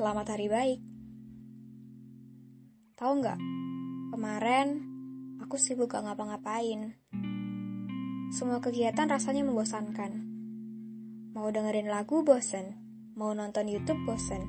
[0.00, 0.80] Selamat hari baik.
[2.96, 3.36] Tahu nggak?
[4.16, 4.68] Kemarin
[5.44, 6.96] aku sibuk gak ngapa-ngapain.
[8.32, 10.24] Semua kegiatan rasanya membosankan.
[11.36, 12.80] Mau dengerin lagu bosen,
[13.12, 14.40] mau nonton YouTube bosen,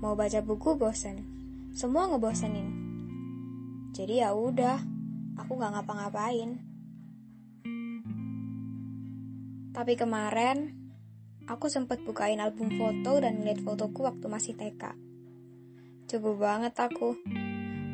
[0.00, 1.28] mau baca buku bosen.
[1.76, 2.68] Semua ngebosenin.
[3.92, 4.80] Jadi ya udah,
[5.36, 6.56] aku gak ngapa-ngapain.
[9.76, 10.85] Tapi kemarin
[11.46, 14.82] aku sempat bukain album foto dan ngeliat fotoku waktu masih TK.
[16.06, 17.14] Coba banget aku.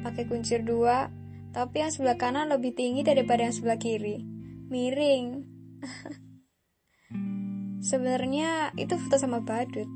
[0.03, 1.13] Pakai kuncir dua,
[1.55, 4.25] tapi yang sebelah kanan lebih tinggi daripada yang sebelah kiri.
[4.73, 5.45] Miring.
[7.89, 9.87] Sebenarnya itu foto sama badut.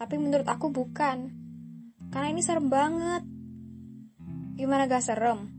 [0.00, 1.28] Tapi menurut aku bukan.
[2.10, 3.22] Karena ini serem banget.
[4.56, 5.52] Gimana gak serem?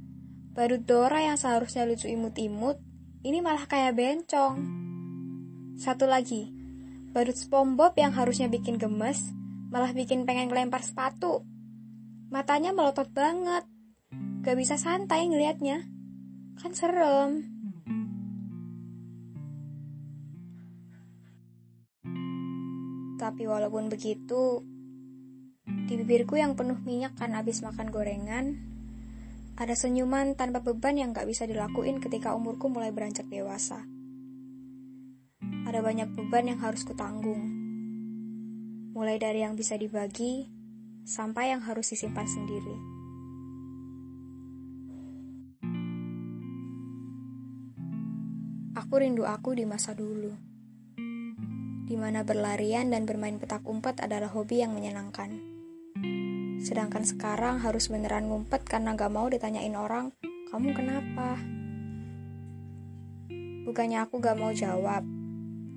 [0.51, 2.75] Badut Dora yang seharusnya lucu imut-imut,
[3.23, 4.59] ini malah kayak bencong.
[5.79, 6.60] Satu lagi,
[7.11, 9.35] badut SpongeBob yang harusnya bikin gemes,
[9.67, 11.43] malah bikin pengen lempar sepatu.
[12.31, 13.67] Matanya melotot banget.
[14.41, 15.83] Gak bisa santai ngelihatnya.
[16.55, 17.43] Kan serem.
[23.19, 24.65] Tapi walaupun begitu,
[25.67, 28.57] di bibirku yang penuh minyak kan abis makan gorengan,
[29.59, 33.85] ada senyuman tanpa beban yang gak bisa dilakuin ketika umurku mulai beranjak dewasa
[35.71, 37.47] ada banyak beban yang harus kutanggung.
[38.91, 40.51] Mulai dari yang bisa dibagi,
[41.07, 42.75] sampai yang harus disimpan sendiri.
[48.75, 50.35] Aku rindu aku di masa dulu,
[51.87, 55.39] di mana berlarian dan bermain petak umpet adalah hobi yang menyenangkan.
[56.59, 60.11] Sedangkan sekarang harus beneran ngumpet karena gak mau ditanyain orang,
[60.51, 61.39] kamu kenapa?
[63.63, 65.20] Bukannya aku gak mau jawab,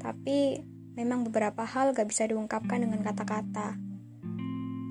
[0.04, 0.60] tapi
[1.00, 3.80] memang beberapa hal gak bisa diungkapkan dengan kata-kata.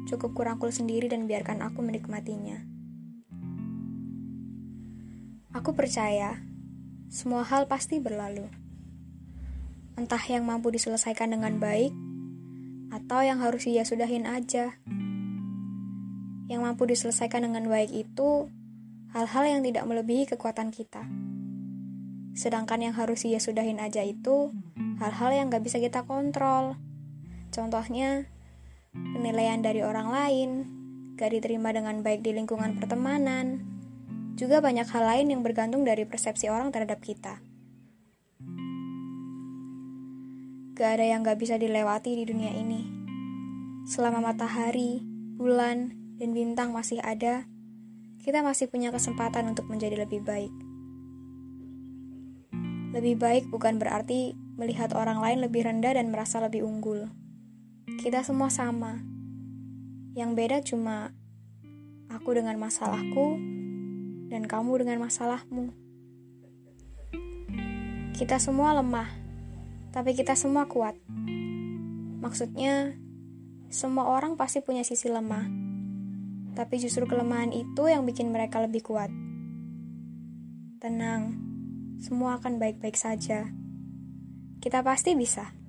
[0.09, 2.57] Cukup kurangkul sendiri dan biarkan aku menikmatinya.
[5.53, 6.41] Aku percaya
[7.13, 8.49] semua hal pasti berlalu.
[9.93, 11.93] Entah yang mampu diselesaikan dengan baik
[12.89, 14.73] atau yang harus ia sudahin aja.
[16.49, 18.49] Yang mampu diselesaikan dengan baik itu
[19.13, 21.05] hal-hal yang tidak melebihi kekuatan kita.
[22.33, 24.49] Sedangkan yang harus ia sudahin aja itu
[24.97, 26.77] hal-hal yang gak bisa kita kontrol.
[27.53, 28.25] Contohnya,
[28.93, 30.49] penilaian dari orang lain,
[31.13, 33.61] gak diterima dengan baik di lingkungan pertemanan,
[34.33, 37.37] juga banyak hal lain yang bergantung dari persepsi orang terhadap kita.
[40.73, 42.81] Gak ada yang gak bisa dilewati di dunia ini.
[43.85, 45.05] Selama matahari,
[45.37, 47.45] bulan, dan bintang masih ada,
[48.25, 50.72] kita masih punya kesempatan untuk menjadi lebih baik.
[52.93, 57.09] Lebih baik bukan berarti melihat orang lain lebih rendah dan merasa lebih unggul.
[57.97, 59.01] Kita semua sama.
[60.13, 61.09] Yang beda cuma
[62.13, 63.41] aku dengan masalahku
[64.29, 65.73] dan kamu dengan masalahmu.
[68.13, 69.09] Kita semua lemah,
[69.89, 70.93] tapi kita semua kuat.
[72.21, 72.93] Maksudnya,
[73.73, 75.49] semua orang pasti punya sisi lemah,
[76.53, 79.09] tapi justru kelemahan itu yang bikin mereka lebih kuat.
[80.77, 81.42] Tenang,
[82.03, 83.47] semua akan baik-baik saja.
[84.59, 85.62] Kita pasti bisa.